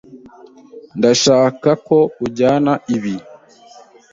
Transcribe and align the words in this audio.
Ndashaka 0.97 1.69
ko 1.87 1.97
ujyana 2.25 2.73
ibi. 2.95 3.15